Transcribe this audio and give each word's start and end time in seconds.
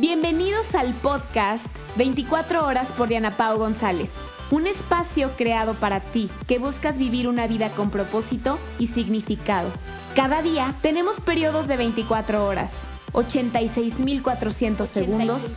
Bienvenidos 0.00 0.76
al 0.76 0.94
podcast 0.94 1.66
24 1.96 2.64
horas 2.64 2.86
por 2.96 3.08
Diana 3.08 3.36
Pau 3.36 3.58
González. 3.58 4.12
Un 4.52 4.68
espacio 4.68 5.32
creado 5.36 5.74
para 5.74 5.98
ti 5.98 6.30
que 6.46 6.60
buscas 6.60 6.98
vivir 6.98 7.26
una 7.26 7.48
vida 7.48 7.70
con 7.70 7.90
propósito 7.90 8.60
y 8.78 8.86
significado. 8.86 9.68
Cada 10.14 10.40
día 10.40 10.72
tenemos 10.82 11.20
periodos 11.20 11.66
de 11.66 11.78
24 11.78 12.46
horas, 12.46 12.84
86.400 13.12 14.86
segundos 14.86 15.50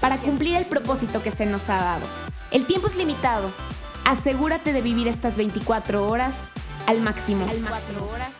para 0.00 0.18
cumplir 0.18 0.56
el 0.56 0.64
propósito 0.64 1.22
que 1.22 1.30
se 1.30 1.46
nos 1.46 1.70
ha 1.70 1.76
dado. 1.76 2.06
El 2.50 2.66
tiempo 2.66 2.88
es 2.88 2.96
limitado. 2.96 3.48
Asegúrate 4.04 4.72
de 4.72 4.82
vivir 4.82 5.06
estas 5.06 5.36
24 5.36 6.04
horas 6.08 6.50
al 6.88 7.00
máximo. 7.00 7.46
Al 7.48 7.60
máximo. 7.60 8.08
horas 8.12 8.32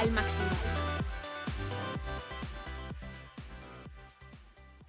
al 0.00 0.12
máximo. 0.12 0.43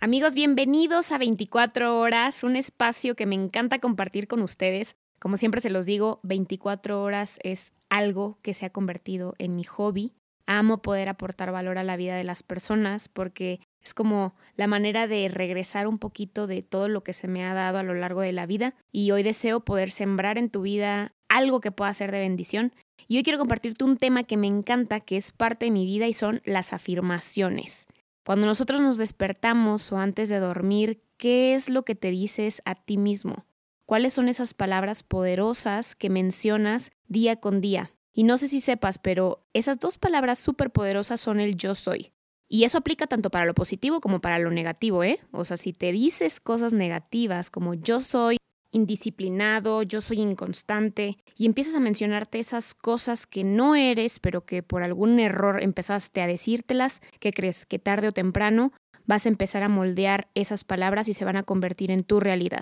Amigos, 0.05 0.35
bienvenidos 0.35 1.11
a 1.11 1.17
24 1.17 1.97
horas, 1.97 2.43
un 2.43 2.55
espacio 2.55 3.15
que 3.15 3.25
me 3.25 3.33
encanta 3.33 3.79
compartir 3.79 4.27
con 4.27 4.43
ustedes. 4.43 4.95
Como 5.19 5.35
siempre 5.35 5.61
se 5.61 5.71
los 5.71 5.87
digo, 5.87 6.19
24 6.21 7.01
horas 7.01 7.39
es 7.41 7.73
algo 7.89 8.37
que 8.43 8.53
se 8.53 8.67
ha 8.67 8.69
convertido 8.69 9.33
en 9.39 9.55
mi 9.55 9.63
hobby. 9.63 10.13
Amo 10.45 10.83
poder 10.83 11.09
aportar 11.09 11.51
valor 11.51 11.79
a 11.79 11.83
la 11.83 11.97
vida 11.97 12.15
de 12.15 12.23
las 12.23 12.43
personas 12.43 13.09
porque 13.09 13.61
es 13.83 13.95
como 13.95 14.35
la 14.55 14.67
manera 14.67 15.07
de 15.07 15.27
regresar 15.27 15.87
un 15.87 15.97
poquito 15.97 16.45
de 16.45 16.61
todo 16.61 16.87
lo 16.87 17.03
que 17.03 17.13
se 17.13 17.27
me 17.27 17.43
ha 17.43 17.55
dado 17.55 17.79
a 17.79 17.83
lo 17.83 17.95
largo 17.95 18.21
de 18.21 18.31
la 18.31 18.45
vida 18.45 18.75
y 18.91 19.09
hoy 19.09 19.23
deseo 19.23 19.61
poder 19.61 19.89
sembrar 19.89 20.37
en 20.37 20.51
tu 20.51 20.61
vida 20.61 21.13
algo 21.29 21.61
que 21.61 21.71
pueda 21.71 21.91
ser 21.95 22.11
de 22.11 22.19
bendición. 22.19 22.73
Y 23.07 23.17
hoy 23.17 23.23
quiero 23.23 23.39
compartirte 23.39 23.83
un 23.83 23.97
tema 23.97 24.21
que 24.21 24.37
me 24.37 24.45
encanta, 24.45 24.99
que 24.99 25.17
es 25.17 25.31
parte 25.31 25.65
de 25.65 25.71
mi 25.71 25.83
vida 25.83 26.07
y 26.07 26.13
son 26.13 26.43
las 26.45 26.73
afirmaciones. 26.73 27.87
Cuando 28.25 28.47
nosotros 28.47 28.81
nos 28.81 28.97
despertamos 28.97 29.91
o 29.91 29.99
antes 29.99 30.29
de 30.29 30.39
dormir, 30.39 31.03
¿qué 31.15 31.53
es 31.53 31.69
lo 31.69 31.85
que 31.85 31.93
te 31.93 32.09
dices 32.09 32.63
a 32.65 32.73
ti 32.73 32.97
mismo? 32.97 33.45
¿Cuáles 33.85 34.13
son 34.13 34.29
esas 34.29 34.55
palabras 34.55 35.03
poderosas 35.03 35.93
que 35.93 36.09
mencionas 36.09 36.91
día 37.07 37.35
con 37.35 37.61
día? 37.61 37.91
Y 38.13 38.23
no 38.23 38.37
sé 38.37 38.47
si 38.47 38.61
sepas, 38.61 38.97
pero 38.97 39.45
esas 39.53 39.79
dos 39.79 39.99
palabras 39.99 40.39
súper 40.39 40.71
poderosas 40.71 41.21
son 41.21 41.39
el 41.39 41.55
yo 41.55 41.75
soy. 41.75 42.13
Y 42.47 42.63
eso 42.63 42.79
aplica 42.79 43.05
tanto 43.05 43.29
para 43.29 43.45
lo 43.45 43.53
positivo 43.53 44.01
como 44.01 44.21
para 44.21 44.39
lo 44.39 44.49
negativo, 44.49 45.03
¿eh? 45.03 45.19
O 45.29 45.45
sea, 45.45 45.55
si 45.55 45.71
te 45.71 45.91
dices 45.91 46.39
cosas 46.39 46.73
negativas 46.73 47.51
como 47.51 47.75
yo 47.75 48.01
soy 48.01 48.37
indisciplinado, 48.75 49.83
yo 49.83 50.01
soy 50.01 50.19
inconstante, 50.19 51.17
y 51.37 51.45
empiezas 51.45 51.75
a 51.75 51.79
mencionarte 51.79 52.39
esas 52.39 52.73
cosas 52.73 53.25
que 53.25 53.43
no 53.43 53.75
eres, 53.75 54.19
pero 54.19 54.45
que 54.45 54.63
por 54.63 54.83
algún 54.83 55.19
error 55.19 55.63
empezaste 55.63 56.21
a 56.21 56.27
decírtelas, 56.27 57.01
que 57.19 57.31
crees 57.31 57.65
que 57.65 57.79
tarde 57.79 58.09
o 58.09 58.11
temprano 58.11 58.71
vas 59.05 59.25
a 59.25 59.29
empezar 59.29 59.63
a 59.63 59.69
moldear 59.69 60.27
esas 60.35 60.63
palabras 60.63 61.07
y 61.07 61.13
se 61.13 61.25
van 61.25 61.37
a 61.37 61.43
convertir 61.43 61.91
en 61.91 62.03
tu 62.03 62.19
realidad. 62.19 62.61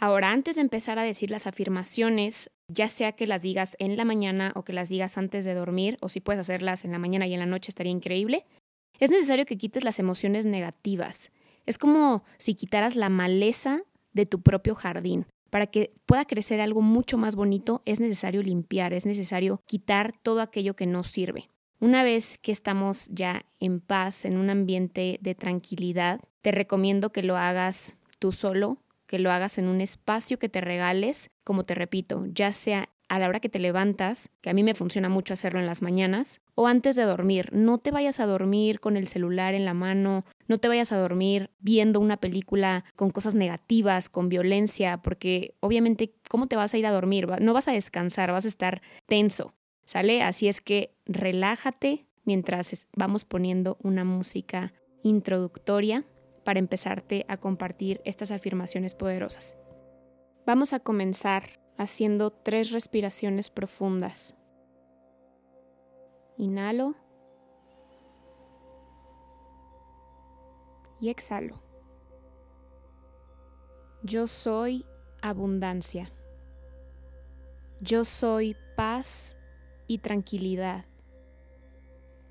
Ahora, 0.00 0.30
antes 0.30 0.56
de 0.56 0.62
empezar 0.62 0.98
a 0.98 1.02
decir 1.02 1.30
las 1.30 1.46
afirmaciones, 1.46 2.50
ya 2.68 2.88
sea 2.88 3.12
que 3.12 3.26
las 3.26 3.42
digas 3.42 3.76
en 3.78 3.96
la 3.96 4.04
mañana 4.04 4.52
o 4.54 4.62
que 4.62 4.72
las 4.72 4.88
digas 4.88 5.18
antes 5.18 5.44
de 5.44 5.54
dormir, 5.54 5.98
o 6.00 6.08
si 6.08 6.20
puedes 6.20 6.40
hacerlas 6.40 6.84
en 6.84 6.92
la 6.92 6.98
mañana 6.98 7.26
y 7.26 7.34
en 7.34 7.40
la 7.40 7.46
noche 7.46 7.70
estaría 7.70 7.92
increíble, 7.92 8.44
es 9.00 9.10
necesario 9.10 9.44
que 9.44 9.58
quites 9.58 9.84
las 9.84 9.98
emociones 9.98 10.46
negativas. 10.46 11.30
Es 11.66 11.78
como 11.78 12.24
si 12.38 12.54
quitaras 12.54 12.96
la 12.96 13.08
maleza 13.08 13.82
de 14.18 14.26
tu 14.26 14.42
propio 14.42 14.74
jardín. 14.74 15.26
Para 15.48 15.68
que 15.68 15.94
pueda 16.04 16.26
crecer 16.26 16.60
algo 16.60 16.82
mucho 16.82 17.16
más 17.16 17.36
bonito 17.36 17.82
es 17.86 18.00
necesario 18.00 18.42
limpiar, 18.42 18.92
es 18.92 19.06
necesario 19.06 19.62
quitar 19.64 20.12
todo 20.12 20.42
aquello 20.42 20.74
que 20.74 20.86
no 20.86 21.04
sirve. 21.04 21.48
Una 21.80 22.02
vez 22.02 22.36
que 22.38 22.50
estamos 22.50 23.08
ya 23.12 23.46
en 23.60 23.80
paz, 23.80 24.24
en 24.24 24.36
un 24.36 24.50
ambiente 24.50 25.18
de 25.22 25.36
tranquilidad, 25.36 26.20
te 26.42 26.50
recomiendo 26.50 27.12
que 27.12 27.22
lo 27.22 27.36
hagas 27.36 27.96
tú 28.18 28.32
solo, 28.32 28.78
que 29.06 29.20
lo 29.20 29.30
hagas 29.30 29.56
en 29.58 29.68
un 29.68 29.80
espacio 29.80 30.40
que 30.40 30.48
te 30.48 30.60
regales, 30.60 31.30
como 31.44 31.64
te 31.64 31.76
repito, 31.76 32.26
ya 32.26 32.50
sea 32.50 32.88
a 33.08 33.18
la 33.18 33.28
hora 33.28 33.40
que 33.40 33.48
te 33.48 33.58
levantas, 33.58 34.30
que 34.40 34.50
a 34.50 34.54
mí 34.54 34.62
me 34.62 34.74
funciona 34.74 35.08
mucho 35.08 35.34
hacerlo 35.34 35.60
en 35.60 35.66
las 35.66 35.82
mañanas, 35.82 36.40
o 36.54 36.66
antes 36.66 36.96
de 36.96 37.04
dormir. 37.04 37.50
No 37.52 37.78
te 37.78 37.90
vayas 37.90 38.20
a 38.20 38.26
dormir 38.26 38.80
con 38.80 38.96
el 38.96 39.08
celular 39.08 39.54
en 39.54 39.64
la 39.64 39.74
mano, 39.74 40.24
no 40.46 40.58
te 40.58 40.68
vayas 40.68 40.92
a 40.92 40.98
dormir 40.98 41.50
viendo 41.58 42.00
una 42.00 42.16
película 42.16 42.84
con 42.96 43.10
cosas 43.10 43.34
negativas, 43.34 44.08
con 44.08 44.28
violencia, 44.28 44.98
porque 44.98 45.54
obviamente, 45.60 46.14
¿cómo 46.28 46.46
te 46.46 46.56
vas 46.56 46.74
a 46.74 46.78
ir 46.78 46.86
a 46.86 46.92
dormir? 46.92 47.28
No 47.40 47.54
vas 47.54 47.68
a 47.68 47.72
descansar, 47.72 48.32
vas 48.32 48.44
a 48.44 48.48
estar 48.48 48.82
tenso, 49.06 49.54
¿sale? 49.84 50.22
Así 50.22 50.48
es 50.48 50.60
que 50.60 50.94
relájate 51.06 52.06
mientras 52.24 52.86
vamos 52.94 53.24
poniendo 53.24 53.78
una 53.82 54.04
música 54.04 54.72
introductoria 55.02 56.04
para 56.44 56.58
empezarte 56.58 57.24
a 57.28 57.36
compartir 57.36 58.00
estas 58.04 58.30
afirmaciones 58.30 58.94
poderosas. 58.94 59.56
Vamos 60.46 60.72
a 60.72 60.80
comenzar 60.80 61.57
haciendo 61.78 62.30
tres 62.30 62.72
respiraciones 62.72 63.50
profundas. 63.50 64.34
Inhalo 66.36 66.94
y 71.00 71.08
exhalo. 71.08 71.62
Yo 74.02 74.26
soy 74.26 74.84
abundancia. 75.22 76.12
Yo 77.80 78.04
soy 78.04 78.56
paz 78.76 79.36
y 79.86 79.98
tranquilidad. 79.98 80.84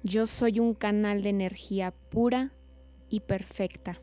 Yo 0.04 0.26
soy 0.26 0.60
un 0.60 0.74
canal 0.74 1.24
de 1.24 1.30
energía 1.30 1.92
pura 2.10 2.54
y 3.10 3.22
perfecta. 3.22 4.02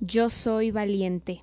Yo 0.00 0.28
soy 0.28 0.70
valiente. 0.70 1.42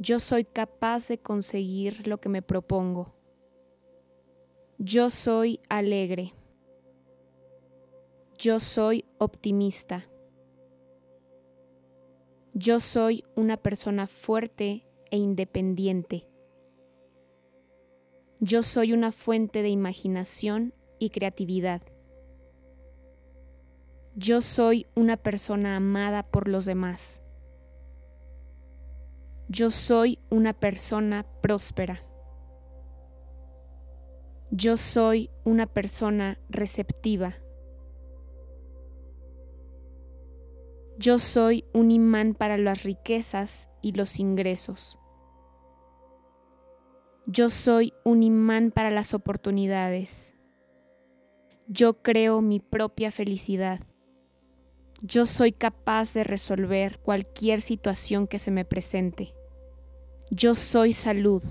Yo 0.00 0.20
soy 0.20 0.44
capaz 0.44 1.08
de 1.08 1.18
conseguir 1.18 2.06
lo 2.06 2.18
que 2.18 2.28
me 2.28 2.40
propongo. 2.40 3.08
Yo 4.78 5.10
soy 5.10 5.60
alegre. 5.68 6.34
Yo 8.38 8.60
soy 8.60 9.04
optimista. 9.18 10.08
Yo 12.54 12.78
soy 12.78 13.24
una 13.34 13.56
persona 13.56 14.06
fuerte 14.06 14.86
e 15.10 15.16
independiente. 15.16 16.28
Yo 18.38 18.62
soy 18.62 18.92
una 18.92 19.10
fuente 19.10 19.62
de 19.62 19.70
imaginación 19.70 20.74
y 21.00 21.10
creatividad. 21.10 21.82
Yo 24.14 24.40
soy 24.40 24.86
una 24.94 25.16
persona 25.16 25.74
amada 25.74 26.22
por 26.22 26.46
los 26.46 26.66
demás. 26.66 27.20
Yo 29.50 29.70
soy 29.70 30.18
una 30.28 30.52
persona 30.52 31.24
próspera. 31.40 32.02
Yo 34.50 34.76
soy 34.76 35.30
una 35.44 35.66
persona 35.66 36.38
receptiva. 36.50 37.32
Yo 40.98 41.18
soy 41.18 41.64
un 41.72 41.90
imán 41.90 42.34
para 42.34 42.58
las 42.58 42.82
riquezas 42.82 43.70
y 43.80 43.92
los 43.92 44.18
ingresos. 44.18 44.98
Yo 47.24 47.48
soy 47.48 47.94
un 48.04 48.22
imán 48.22 48.70
para 48.70 48.90
las 48.90 49.14
oportunidades. 49.14 50.34
Yo 51.68 52.02
creo 52.02 52.42
mi 52.42 52.60
propia 52.60 53.10
felicidad. 53.10 53.80
Yo 55.00 55.24
soy 55.24 55.52
capaz 55.52 56.12
de 56.12 56.24
resolver 56.24 56.98
cualquier 56.98 57.62
situación 57.62 58.26
que 58.26 58.38
se 58.38 58.50
me 58.50 58.66
presente. 58.66 59.37
Yo 60.30 60.54
soy 60.54 60.92
salud. 60.92 61.42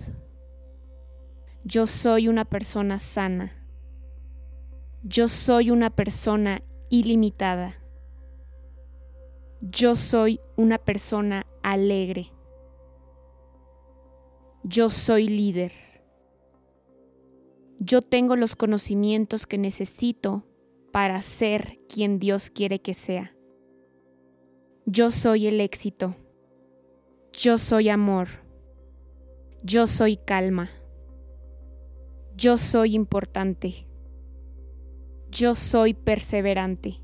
Yo 1.64 1.88
soy 1.88 2.28
una 2.28 2.46
persona 2.46 3.00
sana. 3.00 3.52
Yo 5.04 5.28
soy 5.28 5.72
una 5.72 5.90
persona 5.90 6.62
ilimitada. 6.90 7.74
Yo 9.62 9.96
soy 9.96 10.40
una 10.56 10.78
persona 10.78 11.48
alegre. 11.63 12.31
Yo 14.63 14.92
soy 14.92 15.28
líder. 15.28 15.72
Yo 17.80 18.04
tengo 18.04 18.36
los 18.36 18.56
conocimientos 18.56 19.48
que 19.48 19.57
necesito 19.57 20.46
para 20.92 21.19
ser 21.22 21.80
quien 21.90 22.19
Dios 22.19 22.51
quiere 22.51 22.80
que 22.80 22.94
sea. 22.94 23.36
Yo 24.86 25.10
soy 25.10 25.48
el 25.48 25.62
éxito. 25.62 26.16
Yo 27.34 27.57
soy 27.57 27.90
amor. 27.90 28.47
Yo 29.63 29.88
soy 29.88 30.18
calma. 30.18 30.69
Yo 32.36 32.57
soy 32.57 32.95
importante. 32.95 33.88
Yo 35.31 35.56
soy 35.56 35.94
perseverante. 35.94 37.01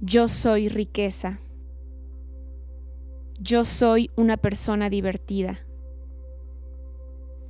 Yo 0.00 0.28
soy 0.28 0.68
riqueza. 0.68 1.40
Yo 3.40 3.64
soy 3.64 4.08
una 4.16 4.36
persona 4.36 4.90
divertida. 4.90 5.58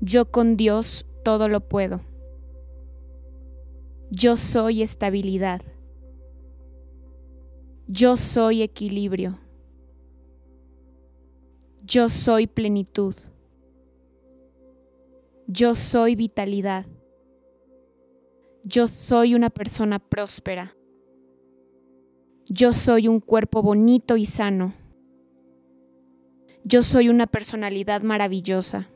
Yo 0.00 0.30
con 0.30 0.56
Dios 0.56 1.06
todo 1.24 1.48
lo 1.48 1.60
puedo. 1.60 2.00
Yo 4.10 4.36
soy 4.36 4.82
estabilidad. 4.82 5.62
Yo 7.86 8.16
soy 8.16 8.62
equilibrio. 8.62 9.38
Yo 11.88 12.10
soy 12.10 12.46
plenitud. 12.46 13.14
Yo 15.46 15.74
soy 15.74 16.16
vitalidad. 16.16 16.84
Yo 18.62 18.88
soy 18.88 19.34
una 19.34 19.48
persona 19.48 19.98
próspera. 19.98 20.68
Yo 22.44 22.74
soy 22.74 23.08
un 23.08 23.20
cuerpo 23.20 23.62
bonito 23.62 24.18
y 24.18 24.26
sano. 24.26 24.74
Yo 26.62 26.82
soy 26.82 27.08
una 27.08 27.26
personalidad 27.26 28.02
maravillosa. 28.02 28.90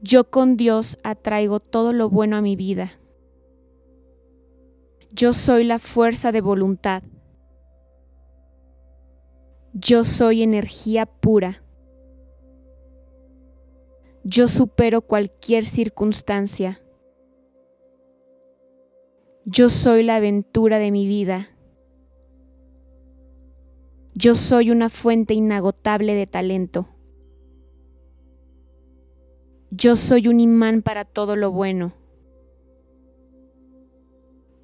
Yo 0.00 0.30
con 0.30 0.56
Dios 0.56 0.98
atraigo 1.04 1.60
todo 1.60 1.92
lo 1.92 2.10
bueno 2.10 2.34
a 2.34 2.42
mi 2.42 2.56
vida. 2.56 2.90
Yo 5.12 5.32
soy 5.32 5.62
la 5.62 5.78
fuerza 5.78 6.32
de 6.32 6.40
voluntad. 6.40 7.04
Yo 9.74 10.04
soy 10.04 10.42
energía 10.42 11.06
pura. 11.06 11.62
Yo 14.22 14.46
supero 14.46 15.00
cualquier 15.00 15.64
circunstancia. 15.64 16.82
Yo 19.46 19.70
soy 19.70 20.02
la 20.02 20.16
aventura 20.16 20.78
de 20.78 20.90
mi 20.90 21.06
vida. 21.06 21.48
Yo 24.14 24.34
soy 24.34 24.70
una 24.70 24.90
fuente 24.90 25.32
inagotable 25.32 26.14
de 26.14 26.26
talento. 26.26 26.88
Yo 29.70 29.96
soy 29.96 30.28
un 30.28 30.38
imán 30.38 30.82
para 30.82 31.06
todo 31.06 31.34
lo 31.34 31.50
bueno. 31.50 31.94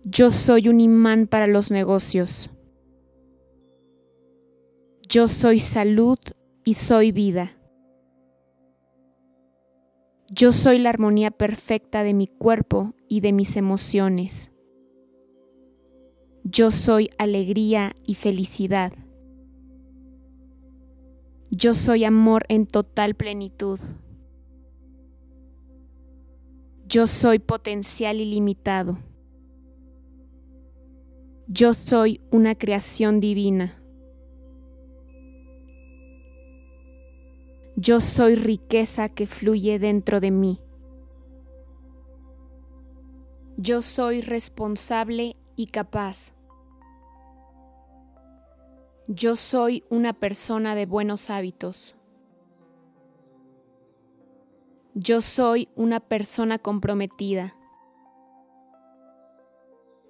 Yo 0.05 0.31
soy 0.31 0.69
un 0.69 0.81
imán 0.81 1.27
para 1.27 1.47
los 1.47 1.71
negocios. 1.71 2.51
Yo 5.11 5.27
soy 5.27 5.59
salud 5.59 6.19
y 6.65 6.75
soy 6.75 7.13
vida. 7.13 7.57
Yo 10.31 10.53
soy 10.53 10.79
la 10.79 10.91
armonía 10.91 11.31
perfecta 11.31 12.03
de 12.03 12.13
mi 12.13 12.27
cuerpo 12.27 12.93
y 13.09 13.21
de 13.21 13.33
mis 13.33 13.57
emociones. 13.57 14.51
Yo 16.45 16.71
soy 16.71 17.09
alegría 17.17 17.97
y 18.05 18.17
felicidad. 18.17 18.93
Yo 21.51 21.73
soy 21.73 22.05
amor 22.05 22.45
en 22.51 22.67
total 22.67 23.15
plenitud. 23.15 23.81
Yo 26.87 27.07
soy 27.07 27.39
potencial 27.39 28.21
ilimitado. 28.21 28.99
Yo 31.47 31.73
soy 31.73 32.21
una 32.31 32.57
creación 32.57 33.21
divina. 33.21 33.83
Yo 37.81 38.01
soy 38.01 38.35
riqueza 38.35 39.09
que 39.09 39.29
fluye 39.29 39.79
dentro 39.79 40.19
de 40.19 40.33
mí. 40.33 40.61
Yo 43.57 43.83
soy 43.83 44.21
responsable 44.21 45.37
y 45.55 45.67
capaz. 45.67 46.33
Yo 49.07 49.37
soy 49.37 49.85
una 49.91 50.13
persona 50.13 50.75
de 50.75 50.87
buenos 50.87 51.31
hábitos. 51.31 51.95
Yo 54.95 55.21
soy 55.21 55.69
una 55.77 56.01
persona 56.01 56.59
comprometida. 56.59 57.55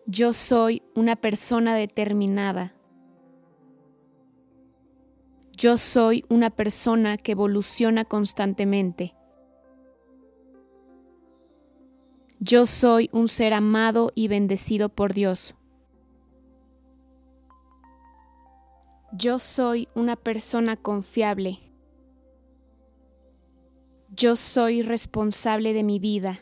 Yo 0.06 0.32
soy 0.32 0.82
una 0.94 1.16
persona 1.16 1.74
determinada. 1.74 2.77
Yo 5.58 5.76
soy 5.76 6.24
una 6.28 6.50
persona 6.50 7.16
que 7.16 7.32
evoluciona 7.32 8.04
constantemente. 8.04 9.16
Yo 12.38 12.64
soy 12.64 13.10
un 13.12 13.26
ser 13.26 13.52
amado 13.54 14.12
y 14.14 14.28
bendecido 14.28 14.88
por 14.88 15.14
Dios. 15.14 15.56
Yo 19.10 19.40
soy 19.40 19.88
una 19.96 20.14
persona 20.14 20.76
confiable. 20.76 21.58
Yo 24.14 24.36
soy 24.36 24.82
responsable 24.82 25.72
de 25.72 25.82
mi 25.82 25.98
vida. 25.98 26.38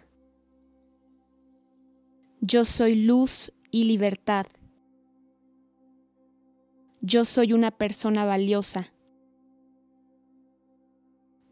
Yo 2.42 2.66
soy 2.66 2.96
luz 2.96 3.50
y 3.70 3.84
libertad. 3.84 4.44
Yo 7.00 7.24
soy 7.24 7.54
una 7.54 7.70
persona 7.70 8.26
valiosa. 8.26 8.92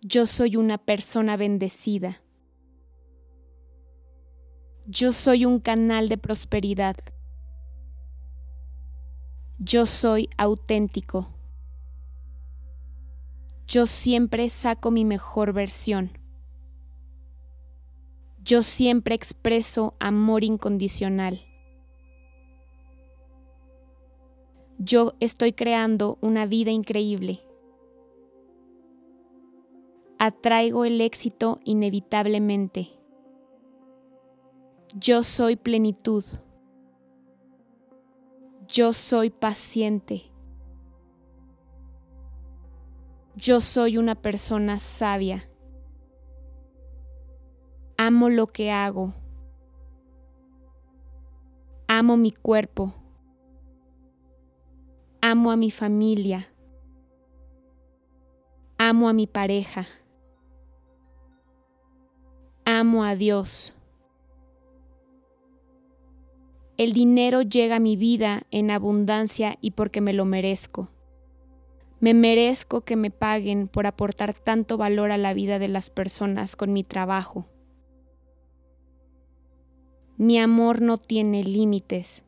Yo 0.06 0.26
soy 0.26 0.56
una 0.56 0.76
persona 0.76 1.38
bendecida. 1.38 2.20
Yo 4.84 5.12
soy 5.12 5.46
un 5.46 5.60
canal 5.60 6.10
de 6.10 6.18
prosperidad. 6.18 6.94
Yo 9.58 9.86
soy 9.86 10.28
auténtico. 10.36 11.30
Yo 13.66 13.86
siempre 13.86 14.50
saco 14.50 14.90
mi 14.90 15.06
mejor 15.06 15.54
versión. 15.54 16.18
Yo 18.42 18.62
siempre 18.62 19.14
expreso 19.14 19.94
amor 20.00 20.44
incondicional. 20.44 21.40
Yo 24.76 25.14
estoy 25.20 25.54
creando 25.54 26.18
una 26.20 26.44
vida 26.44 26.72
increíble. 26.72 27.43
Atraigo 30.26 30.86
el 30.86 31.02
éxito 31.02 31.60
inevitablemente. 31.64 32.88
Yo 34.94 35.22
soy 35.22 35.54
plenitud. 35.54 36.24
Yo 38.66 38.94
soy 38.94 39.28
paciente. 39.28 40.32
Yo 43.36 43.60
soy 43.60 43.98
una 43.98 44.14
persona 44.14 44.78
sabia. 44.78 45.42
Amo 47.98 48.30
lo 48.30 48.46
que 48.46 48.70
hago. 48.70 49.12
Amo 51.86 52.16
mi 52.16 52.32
cuerpo. 52.32 52.94
Amo 55.20 55.50
a 55.50 55.56
mi 55.56 55.70
familia. 55.70 56.48
Amo 58.78 59.10
a 59.10 59.12
mi 59.12 59.26
pareja. 59.26 59.86
Amo 62.76 63.04
a 63.04 63.14
Dios. 63.14 63.72
El 66.76 66.92
dinero 66.92 67.40
llega 67.40 67.76
a 67.76 67.78
mi 67.78 67.94
vida 67.94 68.48
en 68.50 68.72
abundancia 68.72 69.58
y 69.60 69.70
porque 69.70 70.00
me 70.00 70.12
lo 70.12 70.24
merezco. 70.24 70.88
Me 72.00 72.14
merezco 72.14 72.80
que 72.80 72.96
me 72.96 73.12
paguen 73.12 73.68
por 73.68 73.86
aportar 73.86 74.34
tanto 74.34 74.76
valor 74.76 75.12
a 75.12 75.18
la 75.18 75.34
vida 75.34 75.60
de 75.60 75.68
las 75.68 75.88
personas 75.88 76.56
con 76.56 76.72
mi 76.72 76.82
trabajo. 76.82 77.46
Mi 80.16 80.40
amor 80.40 80.82
no 80.82 80.98
tiene 80.98 81.44
límites. 81.44 82.24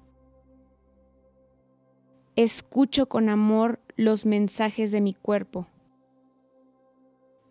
Escucho 2.36 3.08
con 3.08 3.30
amor 3.30 3.80
los 3.96 4.24
mensajes 4.24 4.92
de 4.92 5.00
mi 5.00 5.12
cuerpo. 5.12 5.66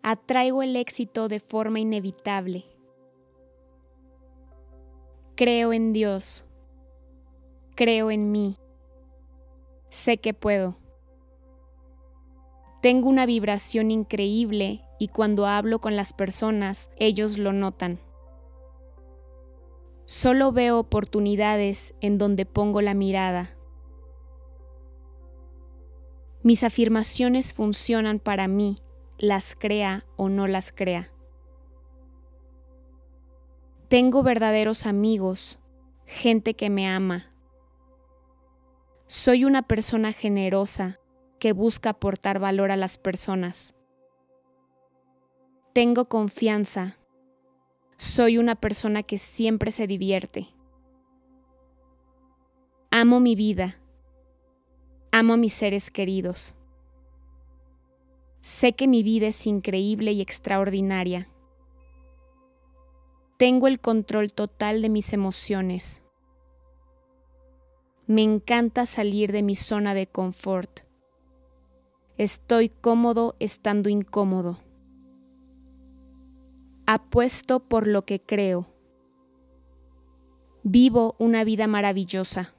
Atraigo 0.02 0.62
el 0.62 0.76
éxito 0.76 1.28
de 1.28 1.40
forma 1.40 1.78
inevitable. 1.78 2.64
Creo 5.36 5.72
en 5.72 5.92
Dios 5.92 6.46
creo 7.76 8.10
en 8.10 8.32
mí. 8.32 8.56
Sé 9.90 10.16
que 10.16 10.34
puedo. 10.34 10.76
Tengo 12.82 13.08
una 13.08 13.26
vibración 13.26 13.90
increíble 13.90 14.82
y 14.98 15.08
cuando 15.08 15.46
hablo 15.46 15.80
con 15.80 15.94
las 15.94 16.12
personas, 16.12 16.90
ellos 16.96 17.38
lo 17.38 17.52
notan. 17.52 18.00
Solo 20.06 20.52
veo 20.52 20.78
oportunidades 20.78 21.94
en 22.00 22.18
donde 22.18 22.46
pongo 22.46 22.80
la 22.80 22.94
mirada. 22.94 23.56
Mis 26.42 26.62
afirmaciones 26.62 27.52
funcionan 27.52 28.20
para 28.20 28.46
mí, 28.46 28.76
las 29.18 29.56
crea 29.56 30.06
o 30.16 30.28
no 30.28 30.46
las 30.46 30.70
crea. 30.70 31.12
Tengo 33.88 34.22
verdaderos 34.22 34.86
amigos, 34.86 35.58
gente 36.06 36.54
que 36.54 36.70
me 36.70 36.88
ama, 36.88 37.32
soy 39.08 39.44
una 39.44 39.62
persona 39.62 40.12
generosa 40.12 40.98
que 41.38 41.52
busca 41.52 41.90
aportar 41.90 42.40
valor 42.40 42.72
a 42.72 42.76
las 42.76 42.98
personas. 42.98 43.76
Tengo 45.72 46.06
confianza. 46.06 46.98
Soy 47.98 48.38
una 48.38 48.56
persona 48.56 49.04
que 49.04 49.18
siempre 49.18 49.70
se 49.70 49.86
divierte. 49.86 50.48
Amo 52.90 53.20
mi 53.20 53.36
vida. 53.36 53.80
Amo 55.12 55.34
a 55.34 55.36
mis 55.36 55.52
seres 55.52 55.92
queridos. 55.92 56.54
Sé 58.40 58.72
que 58.72 58.88
mi 58.88 59.04
vida 59.04 59.28
es 59.28 59.46
increíble 59.46 60.10
y 60.12 60.20
extraordinaria. 60.20 61.28
Tengo 63.36 63.66
el 63.66 63.80
control 63.80 64.32
total 64.32 64.80
de 64.80 64.88
mis 64.88 65.12
emociones. 65.12 66.00
Me 68.06 68.22
encanta 68.22 68.86
salir 68.86 69.30
de 69.30 69.42
mi 69.42 69.54
zona 69.54 69.92
de 69.92 70.06
confort. 70.06 70.80
Estoy 72.16 72.70
cómodo 72.70 73.36
estando 73.38 73.90
incómodo. 73.90 74.58
Apuesto 76.86 77.60
por 77.60 77.86
lo 77.86 78.06
que 78.06 78.22
creo. 78.22 78.68
Vivo 80.62 81.14
una 81.18 81.44
vida 81.44 81.66
maravillosa. 81.66 82.54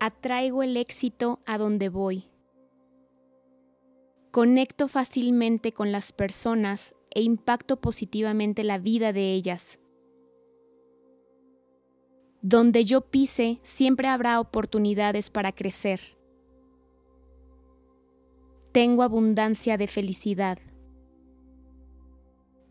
Atraigo 0.00 0.62
el 0.62 0.78
éxito 0.78 1.40
a 1.44 1.58
donde 1.58 1.90
voy. 1.90 2.30
Conecto 4.30 4.88
fácilmente 4.88 5.72
con 5.72 5.92
las 5.92 6.12
personas 6.12 6.94
e 7.14 7.22
impacto 7.22 7.80
positivamente 7.80 8.64
la 8.64 8.78
vida 8.78 9.12
de 9.12 9.32
ellas. 9.32 9.78
Donde 12.40 12.84
yo 12.84 13.02
pise, 13.02 13.60
siempre 13.62 14.08
habrá 14.08 14.40
oportunidades 14.40 15.30
para 15.30 15.52
crecer. 15.52 16.00
Tengo 18.72 19.02
abundancia 19.02 19.76
de 19.76 19.86
felicidad. 19.86 20.58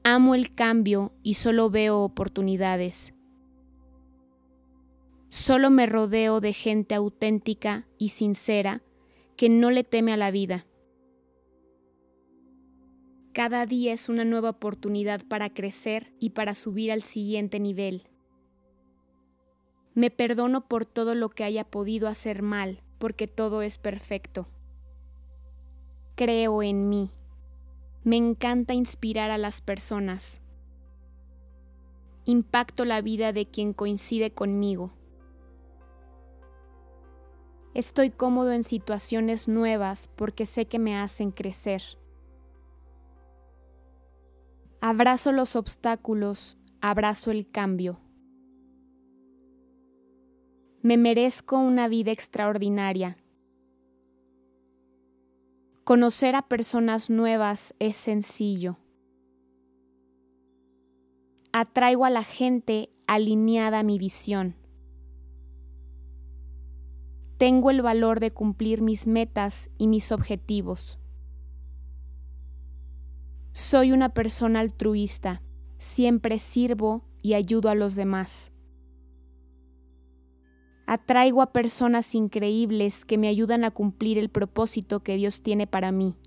Amo 0.04 0.36
el 0.36 0.54
cambio 0.56 1.14
y 1.22 1.36
solo 1.36 1.70
veo 1.70 2.00
oportunidades. 2.00 3.14
Solo 5.30 5.70
me 5.70 5.86
rodeo 5.86 6.42
de 6.42 6.52
gente 6.52 6.96
auténtica 6.96 7.88
y 7.98 8.10
sincera 8.10 8.82
que 9.38 9.48
no 9.48 9.72
le 9.72 9.84
teme 9.84 10.12
a 10.12 10.18
la 10.18 10.32
vida. 10.32 10.66
Cada 13.34 13.66
día 13.66 13.94
es 13.94 14.10
una 14.10 14.26
nueva 14.26 14.50
oportunidad 14.50 15.22
para 15.26 15.54
crecer 15.54 16.14
y 16.20 16.32
para 16.32 16.54
subir 16.54 16.92
al 16.92 17.02
siguiente 17.02 17.62
nivel. 17.62 18.10
Me 19.94 20.12
perdono 20.12 20.68
por 20.68 20.86
todo 20.86 21.16
lo 21.16 21.30
que 21.30 21.46
haya 21.46 21.64
podido 21.64 22.10
hacer 22.10 22.42
mal, 22.42 22.82
porque 22.98 23.28
todo 23.28 23.62
es 23.62 23.78
perfecto. 23.78 24.48
Creo 26.16 26.62
en 26.62 26.90
mí. 26.90 27.10
Me 28.04 28.18
encanta 28.18 28.74
inspirar 28.74 29.32
a 29.32 29.38
las 29.38 29.62
personas. 29.62 30.42
Impacto 32.26 32.84
la 32.84 33.02
vida 33.02 33.32
de 33.32 33.46
quien 33.46 33.72
coincide 33.72 34.32
conmigo. 34.32 34.92
Estoy 37.74 38.10
cómodo 38.10 38.52
en 38.52 38.64
situaciones 38.64 39.48
nuevas 39.48 40.10
porque 40.18 40.46
sé 40.46 40.66
que 40.66 40.80
me 40.80 40.98
hacen 40.98 41.32
crecer. 41.32 41.82
Abrazo 44.84 45.32
los 45.32 45.56
obstáculos, 45.56 46.58
abrazo 46.82 47.30
el 47.30 47.48
cambio. 47.48 48.00
Me 50.82 50.98
merezco 50.98 51.60
una 51.60 51.88
vida 51.88 52.12
extraordinaria. 52.12 53.16
Conocer 55.84 56.36
a 56.36 56.42
personas 56.42 57.12
nuevas 57.12 57.76
es 57.78 57.96
sencillo. 57.96 58.80
Atraigo 61.54 62.04
a 62.04 62.10
la 62.10 62.24
gente 62.24 62.90
alineada 63.06 63.80
a 63.80 63.84
mi 63.84 64.00
visión. 64.00 64.56
Tengo 67.38 67.70
el 67.70 67.84
valor 67.84 68.20
de 68.20 68.32
cumplir 68.32 68.82
mis 68.82 69.06
metas 69.06 69.70
y 69.78 69.86
mis 69.86 70.12
objetivos. 70.12 71.01
Soy 73.54 73.92
una 73.92 74.10
persona 74.10 74.62
altruista. 74.62 75.42
Siempre 75.78 76.40
sirvo 76.40 77.04
y 77.22 77.34
ayudo 77.34 77.70
a 77.70 77.76
los 77.76 77.96
demás. 77.96 78.54
Atraigo 80.88 81.42
a 81.42 81.52
personas 81.52 82.16
increíbles 82.16 83.04
que 83.04 83.18
me 83.18 83.28
ayudan 83.28 83.64
a 83.64 83.72
cumplir 83.72 84.18
el 84.18 84.30
propósito 84.30 85.02
que 85.02 85.16
Dios 85.16 85.42
tiene 85.42 85.68
para 85.68 85.92
mí. 85.92 86.18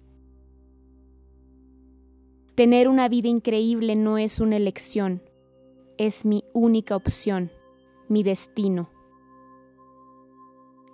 Tener 2.54 2.88
una 2.88 3.09
vida 3.09 3.28
increíble 3.28 3.97
no 3.97 4.16
es 4.16 4.40
una 4.40 4.57
elección, 4.57 5.23
es 5.99 6.25
mi 6.25 6.45
única 6.52 6.95
opción, 6.95 7.50
mi 8.09 8.23
destino. 8.23 8.90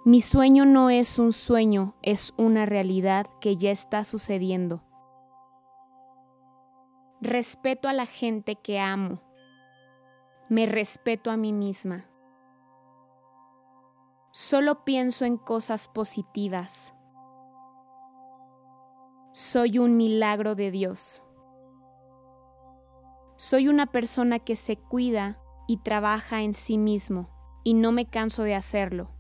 Mi 0.05 0.21
sueño 0.21 0.65
no 0.65 0.91
es 0.91 1.19
un 1.19 1.33
sueño, 1.33 1.97
es 2.03 2.33
una 2.39 2.67
realidad 2.67 3.27
que 3.41 3.57
ya 3.57 3.71
está 3.71 4.05
sucediendo. 4.05 4.83
Respeto 7.23 7.87
a 7.87 7.93
la 7.93 8.07
gente 8.07 8.57
que 8.57 8.81
amo. 8.81 9.21
Me 10.49 10.65
respeto 10.65 11.31
a 11.31 11.37
mí 11.37 11.53
misma. 11.53 12.01
Solo 14.31 14.87
pienso 14.87 15.27
en 15.27 15.37
cosas 15.37 15.89
positivas. 15.89 16.95
Soy 19.33 19.79
un 19.79 19.99
milagro 19.99 20.55
de 20.55 20.71
Dios. 20.71 21.23
Soy 23.37 23.69
una 23.69 23.85
persona 23.85 24.39
que 24.39 24.57
se 24.57 24.77
cuida 24.77 25.39
y 25.69 25.77
trabaja 25.77 26.41
en 26.41 26.55
sí 26.55 26.79
mismo 26.79 27.29
y 27.65 27.75
no 27.75 27.93
me 27.93 28.07
canso 28.07 28.45
de 28.45 28.55
hacerlo. 28.55 29.11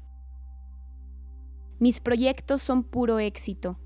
Mis 1.78 2.00
proyectos 2.00 2.62
son 2.62 2.82
puro 2.82 3.18
éxito. 3.18 3.78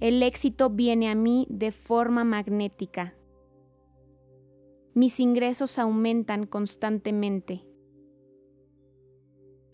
El 0.00 0.22
éxito 0.22 0.70
viene 0.70 1.08
a 1.08 1.16
mí 1.16 1.48
de 1.50 1.72
forma 1.72 2.22
magnética. 2.22 3.16
Mis 4.94 5.18
ingresos 5.18 5.76
aumentan 5.76 6.46
constantemente. 6.46 7.66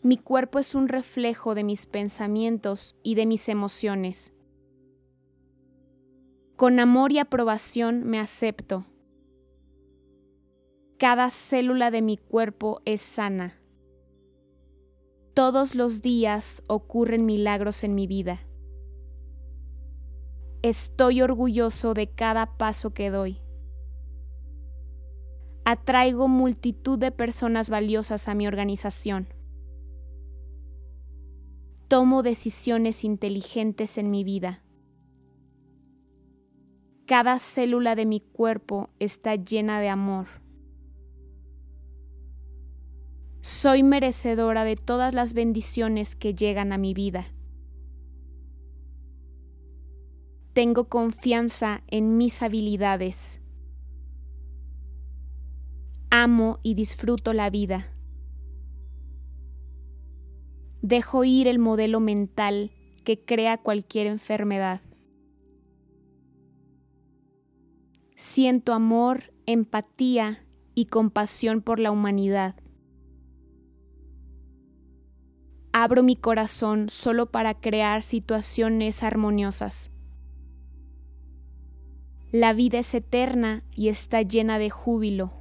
Mi 0.03 0.17
cuerpo 0.17 0.59
es 0.59 0.75
un 0.75 0.89
reflejo 0.89 1.55
de 1.55 1.63
mis 1.63 1.85
pensamientos 1.85 2.97
y 3.03 3.17
de 3.17 3.27
mis 3.27 3.51
emociones. 3.51 4.33
Con 6.57 6.81
amor 6.81 7.13
y 7.13 7.19
aprobación 7.19 8.05
me 8.05 8.19
acepto. 8.19 8.87
Cada 10.97 11.29
célula 11.31 11.91
de 11.91 12.01
mi 12.01 12.17
cuerpo 12.17 12.81
es 12.87 13.03
sana. 13.03 13.61
Todos 15.35 15.75
los 15.75 16.01
días 16.01 16.63
ocurren 16.67 17.27
milagros 17.27 17.85
en 17.85 17.95
mi 17.95 18.07
vida. 18.07 18.41
Estoy 20.65 21.23
orgulloso 21.23 21.95
de 21.95 22.11
cada 22.11 22.57
paso 22.57 22.95
que 22.95 23.11
doy. 23.11 23.41
Atraigo 25.65 26.27
multitud 26.27 26.99
de 26.99 27.13
personas 27.13 27.71
valiosas 27.71 28.29
a 28.29 28.35
mi 28.35 28.47
organización 28.47 29.29
tomo 31.95 32.25
decisiones 32.25 33.05
inteligentes 33.05 33.99
en 33.99 34.11
mi 34.11 34.25
vida. 34.25 34.65
Cada 37.07 37.39
célula 37.39 37.95
de 37.95 38.05
mi 38.05 38.19
cuerpo 38.19 38.91
está 38.99 39.37
llena 39.37 39.79
de 39.79 39.91
amor. 39.91 40.27
Soy 43.43 43.85
merecedora 43.85 44.65
de 44.65 44.75
todas 44.75 45.15
las 45.15 45.35
bendiciones 45.35 46.17
que 46.17 46.35
llegan 46.35 46.73
a 46.73 46.79
mi 46.79 46.95
vida. 46.95 47.27
Tengo 50.55 50.89
confianza 50.89 51.83
en 51.89 52.17
mis 52.17 52.41
habilidades. 52.41 53.43
Amo 56.11 56.61
y 56.63 56.75
disfruto 56.75 57.33
la 57.33 57.51
vida. 57.51 57.93
Dejo 60.81 61.25
ir 61.25 61.49
el 61.49 61.59
modelo 61.59 61.99
mental 61.99 62.71
que 63.03 63.25
crea 63.25 63.59
cualquier 63.59 64.07
enfermedad. 64.07 64.81
Siento 68.15 68.75
amor, 68.75 69.33
empatía 69.47 70.47
y 70.77 70.85
compasión 70.85 71.63
por 71.63 71.81
la 71.81 71.91
humanidad. 71.91 72.55
Abro 75.73 76.05
mi 76.05 76.15
corazón 76.15 76.91
solo 76.91 77.33
para 77.33 77.55
crear 77.55 78.03
situaciones 78.03 79.03
armoniosas. 79.03 79.91
La 82.35 82.53
vida 82.53 82.81
es 82.81 82.93
eterna 82.95 83.63
y 83.71 83.89
está 83.89 84.21
llena 84.23 84.59
de 84.59 84.69
júbilo. 84.69 85.33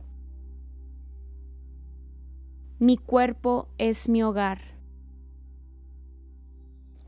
Mi 2.77 2.97
cuerpo 2.97 3.69
es 3.79 4.09
mi 4.09 4.21
hogar 4.21 4.73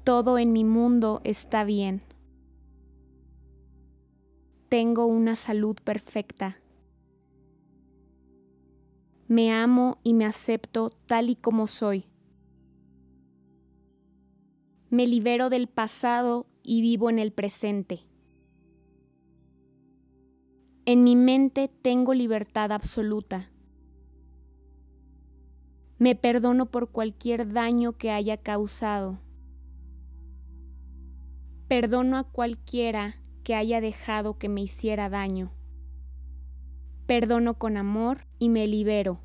todo 0.05 0.37
en 0.37 0.53
mi 0.53 0.63
mundo 0.63 1.19
está 1.23 1.63
bien. 1.63 2.03
Tengo 4.69 5.07
una 5.07 5.35
salud 5.35 5.75
perfecta. 5.83 6.59
Me 9.27 9.51
amo 9.51 9.97
y 10.03 10.13
me 10.13 10.25
acepto 10.25 10.91
tal 11.07 11.31
y 11.31 11.35
como 11.35 11.65
soy. 11.65 12.05
Me 14.91 15.07
libero 15.07 15.49
del 15.49 15.67
pasado 15.67 16.45
y 16.61 16.81
vivo 16.81 17.09
en 17.09 17.17
el 17.17 17.31
presente. 17.33 18.05
En 20.87 21.03
mi 21.03 21.15
mente 21.15 21.67
tengo 21.67 22.13
libertad 22.13 22.71
absoluta. 22.71 23.49
Me 25.97 26.15
perdono 26.15 26.67
por 26.67 26.91
cualquier 26.91 27.51
daño 27.51 27.97
que 27.97 28.11
haya 28.11 28.37
causado. 28.37 29.19
Perdono 31.67 32.17
a 32.17 32.23
cualquiera 32.23 33.15
que 33.43 33.55
haya 33.55 33.81
dejado 33.81 34.37
que 34.37 34.47
me 34.47 34.61
hiciera 34.61 35.09
daño. 35.09 35.51
Perdono 37.07 37.57
con 37.57 37.77
amor 37.77 38.27
y 38.37 38.49
me 38.49 38.67
libero. 38.67 39.21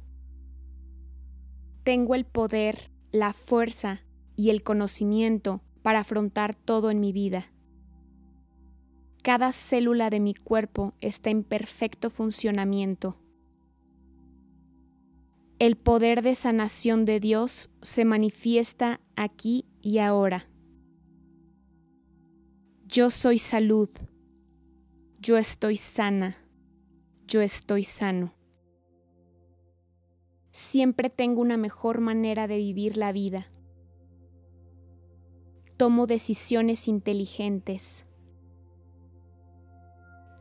Tengo 1.85 2.15
el 2.15 2.25
poder, 2.25 2.91
la 3.13 3.35
fuerza 3.35 4.01
y 4.35 4.49
el 4.49 4.63
conocimiento 4.63 5.61
para 5.83 6.01
afrontar 6.01 6.55
todo 6.55 6.91
en 6.91 7.01
mi 7.01 7.13
vida. 7.13 7.53
Cada 9.23 9.53
célula 9.53 10.09
de 10.09 10.19
mi 10.19 10.35
cuerpo 10.35 10.95
está 11.01 11.29
en 11.29 11.45
perfecto 11.45 12.09
funcionamiento. 12.09 13.19
El 15.59 15.77
poder 15.77 16.23
de 16.23 16.35
sanación 16.35 17.05
de 17.05 17.21
Dios 17.21 17.69
se 17.83 18.07
manifiesta 18.07 19.01
aquí 19.17 19.67
y 19.83 19.99
ahora. 19.99 20.49
Yo 22.87 23.11
soy 23.11 23.39
salud. 23.39 23.91
Yo 25.19 25.37
estoy 25.37 25.77
sana. 25.77 26.37
Yo 27.27 27.43
estoy 27.43 27.85
sano. 27.85 28.33
Siempre 30.51 31.11
tengo 31.11 31.43
una 31.43 31.59
mejor 31.59 32.01
manera 32.01 32.47
de 32.47 32.57
vivir 32.57 32.97
la 32.97 33.13
vida. 33.13 33.51
Tomo 35.77 36.07
decisiones 36.07 36.89
inteligentes. 36.89 38.07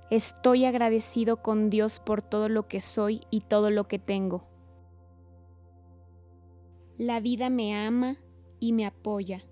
Estoy 0.09 0.65
agradecido 0.65 1.43
con 1.43 1.69
Dios 1.69 1.99
por 1.99 2.23
todo 2.23 2.49
lo 2.49 2.67
que 2.67 2.79
soy 2.79 3.21
y 3.29 3.41
todo 3.41 3.69
lo 3.69 3.87
que 3.87 3.99
tengo. 3.99 4.47
La 6.97 7.19
vida 7.19 7.51
me 7.51 7.75
ama 7.75 8.17
y 8.59 8.73
me 8.73 8.87
apoya. 8.87 9.43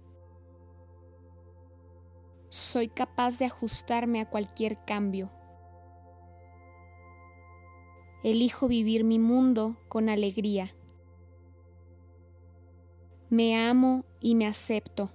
Soy 2.50 2.88
capaz 2.88 3.38
de 3.38 3.46
ajustarme 3.46 4.20
a 4.20 4.30
cualquier 4.30 4.84
cambio. 4.84 5.30
Elijo 8.24 8.68
vivir 8.68 9.04
mi 9.04 9.20
mundo 9.20 9.78
con 9.88 10.10
alegría. 10.10 10.74
Me 13.30 13.64
amo 13.64 14.06
y 14.20 14.34
me 14.34 14.48
acepto. 14.48 15.12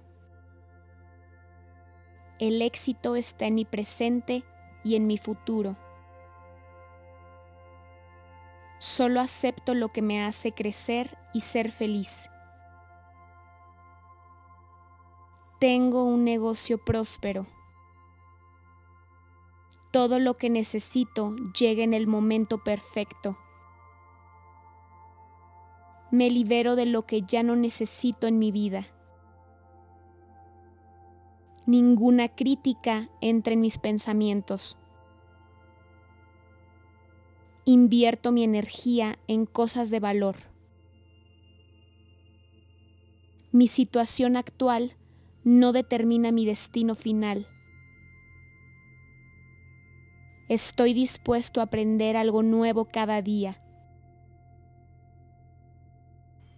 El 2.39 2.61
éxito 2.61 3.17
está 3.17 3.45
en 3.45 3.55
mi 3.55 3.65
presente 3.65 4.45
y 4.83 4.95
en 4.95 5.07
mi 5.07 5.17
futuro. 5.17 5.75
Solo 8.79 9.21
acepto 9.21 9.73
lo 9.73 9.89
que 9.89 10.01
me 10.01 10.23
hace 10.23 10.51
crecer 10.51 11.17
y 11.33 11.39
ser 11.39 11.71
feliz. 11.71 12.29
Tengo 15.59 16.03
un 16.03 16.25
negocio 16.25 16.77
próspero. 16.77 17.47
Todo 19.91 20.19
lo 20.19 20.35
que 20.35 20.49
necesito 20.49 21.35
llega 21.57 21.83
en 21.83 21.93
el 21.93 22.07
momento 22.07 22.63
perfecto. 22.63 23.37
Me 26.11 26.29
libero 26.29 26.75
de 26.75 26.85
lo 26.85 27.05
que 27.05 27.21
ya 27.21 27.41
no 27.43 27.55
necesito 27.55 28.27
en 28.27 28.39
mi 28.39 28.51
vida. 28.51 28.83
Ninguna 31.65 32.27
crítica 32.27 33.09
entra 33.21 33.53
en 33.53 33.61
mis 33.61 33.77
pensamientos. 33.77 34.77
Invierto 37.63 38.33
mi 38.33 38.43
energía 38.43 39.17
en 39.27 39.45
cosas 39.45 39.89
de 39.89 40.01
valor. 40.01 40.35
Mi 43.53 43.69
situación 43.69 44.35
actual 44.35 44.97
no 45.45 45.71
determina 45.71 46.33
mi 46.33 46.45
destino 46.45 46.95
final. 46.95 47.47
Estoy 50.49 50.93
dispuesto 50.93 51.61
a 51.61 51.63
aprender 51.63 52.17
algo 52.17 52.43
nuevo 52.43 52.89
cada 52.91 53.21
día. 53.21 53.62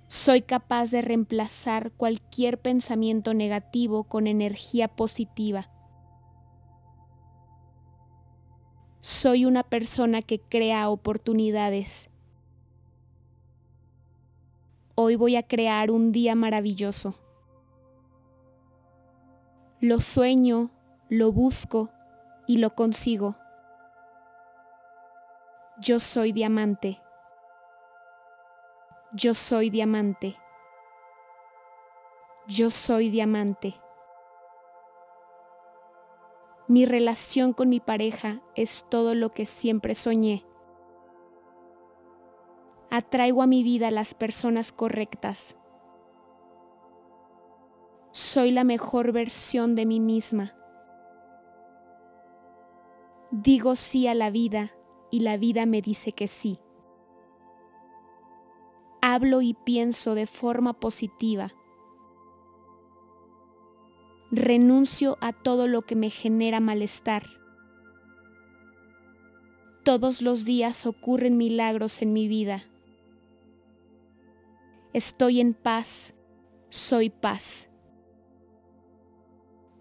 Soy 0.07 0.41
capaz 0.41 0.91
de 0.91 1.01
reemplazar 1.01 1.91
cualquier 1.91 2.59
pensamiento 2.59 3.33
negativo 3.33 4.03
con 4.03 4.27
energía 4.27 4.87
positiva. 4.87 5.71
Soy 9.01 9.45
una 9.45 9.63
persona 9.63 10.21
que 10.21 10.39
crea 10.39 10.89
oportunidades. 10.89 12.09
Hoy 14.93 15.15
voy 15.15 15.35
a 15.35 15.43
crear 15.43 15.89
un 15.89 16.11
día 16.11 16.35
maravilloso. 16.35 17.15
Lo 19.81 19.99
sueño, 20.01 20.71
lo 21.09 21.31
busco 21.31 21.89
y 22.47 22.57
lo 22.57 22.75
consigo. 22.75 23.35
Yo 25.81 25.99
soy 25.99 26.31
diamante. 26.31 26.99
Yo 29.17 29.33
soy 29.33 29.69
diamante. 29.69 30.35
Yo 32.49 32.69
soy 32.69 33.09
diamante. 33.09 33.79
Mi 36.67 36.85
relación 36.85 37.53
con 37.53 37.69
mi 37.69 37.79
pareja 37.79 38.41
es 38.55 38.85
todo 38.89 39.15
lo 39.15 39.29
que 39.29 39.45
siempre 39.45 39.95
soñé. 39.95 40.45
Atraigo 42.89 43.41
a 43.41 43.47
mi 43.47 43.63
vida 43.63 43.89
las 43.89 44.13
personas 44.13 44.73
correctas. 44.73 45.55
Soy 48.11 48.51
la 48.51 48.65
mejor 48.65 49.13
versión 49.13 49.75
de 49.75 49.85
mí 49.85 50.01
misma. 50.01 50.57
Digo 53.31 53.75
sí 53.75 54.07
a 54.07 54.13
la 54.13 54.29
vida 54.29 54.75
y 55.09 55.21
la 55.21 55.37
vida 55.37 55.65
me 55.65 55.81
dice 55.81 56.11
que 56.11 56.27
sí 56.27 56.59
hablo 59.15 59.41
y 59.41 59.53
pienso 59.53 60.13
de 60.13 60.27
forma 60.27 60.73
positiva. 60.73 61.51
Renuncio 64.29 65.17
a 65.21 65.31
todo 65.31 65.67
lo 65.67 65.83
que 65.83 65.95
me 65.95 66.09
genera 66.09 66.59
malestar. 66.59 67.23
Todos 69.83 70.21
los 70.21 70.43
días 70.43 70.85
ocurren 70.85 71.37
milagros 71.37 72.01
en 72.01 72.11
mi 72.11 72.27
vida. 72.27 72.63
Estoy 74.93 75.39
en 75.39 75.53
paz, 75.53 76.13
soy 76.69 77.09
paz. 77.09 77.69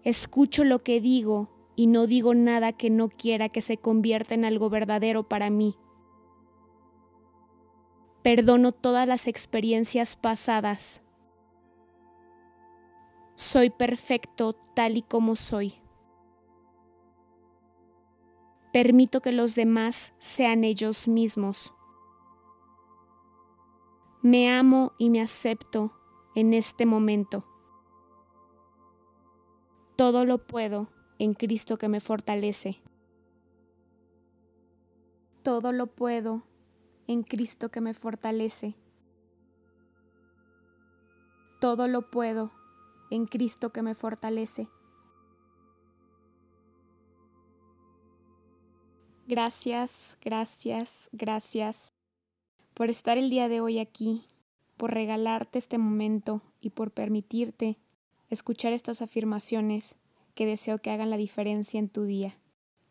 Escucho 0.03 0.63
lo 0.63 0.83
que 0.83 1.01
digo 1.01 1.49
y 1.75 1.87
no 1.87 2.07
digo 2.07 2.33
nada 2.33 2.71
que 2.71 2.89
no 2.89 3.09
quiera 3.09 3.49
que 3.49 3.61
se 3.61 3.77
convierta 3.77 4.33
en 4.33 4.45
algo 4.45 4.69
verdadero 4.69 5.27
para 5.27 5.49
mí. 5.49 5.75
Perdono 8.25 8.71
todas 8.71 9.07
las 9.07 9.27
experiencias 9.27 10.15
pasadas. 10.15 10.99
Soy 13.35 13.69
perfecto 13.69 14.53
tal 14.73 14.97
y 14.97 15.03
como 15.03 15.35
soy. 15.35 15.75
Permito 18.73 19.21
que 19.21 19.31
los 19.31 19.53
demás 19.53 20.11
sean 20.17 20.63
ellos 20.63 21.07
mismos. 21.07 21.71
Me 24.23 24.49
amo 24.51 24.93
y 24.97 25.11
me 25.11 25.21
acepto 25.21 25.93
en 26.33 26.55
este 26.55 26.87
momento. 26.87 27.45
Todo 29.95 30.25
lo 30.25 30.39
puedo 30.39 30.87
en 31.19 31.35
Cristo 31.35 31.77
que 31.77 31.89
me 31.89 31.99
fortalece. 31.99 32.81
Todo 35.43 35.71
lo 35.71 35.85
puedo 35.85 36.41
en 37.07 37.23
Cristo 37.23 37.69
que 37.69 37.81
me 37.81 37.93
fortalece. 37.93 38.75
Todo 41.59 41.87
lo 41.87 42.09
puedo 42.09 42.51
en 43.11 43.25
Cristo 43.25 43.71
que 43.71 43.81
me 43.81 43.95
fortalece. 43.95 44.67
Gracias, 49.27 50.17
gracias, 50.21 51.09
gracias 51.11 51.93
por 52.75 52.89
estar 52.89 53.17
el 53.17 53.29
día 53.29 53.49
de 53.49 53.61
hoy 53.61 53.79
aquí, 53.79 54.23
por 54.77 54.93
regalarte 54.93 55.57
este 55.57 55.77
momento 55.77 56.43
y 56.61 56.71
por 56.71 56.91
permitirte 56.91 57.79
escuchar 58.29 58.73
estas 58.73 59.01
afirmaciones 59.01 59.95
que 60.35 60.45
deseo 60.45 60.79
que 60.79 60.91
hagan 60.91 61.09
la 61.09 61.17
diferencia 61.17 61.79
en 61.79 61.89
tu 61.89 62.03
día. 62.03 62.37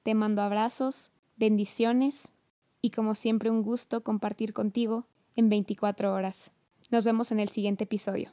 Te 0.03 0.14
mando 0.14 0.42
abrazos, 0.42 1.12
bendiciones 1.37 2.34
y 2.85 2.90
como 2.90 3.14
siempre 3.14 3.49
un 3.49 3.62
gusto 3.62 4.05
compartir 4.05 4.53
contigo 4.53 5.07
en 5.37 5.49
24 5.49 6.12
horas. 6.12 6.53
Nos 6.90 7.07
vemos 7.07 7.33
en 7.33 7.40
el 7.40 7.49
siguiente 7.49 7.85
episodio. 7.85 8.29